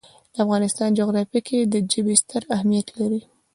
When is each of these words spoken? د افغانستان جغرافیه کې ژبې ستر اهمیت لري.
د 0.33 0.35
افغانستان 0.45 0.89
جغرافیه 0.99 1.41
کې 1.47 1.57
ژبې 1.93 2.15
ستر 2.21 2.41
اهمیت 2.55 2.87
لري. 2.99 3.21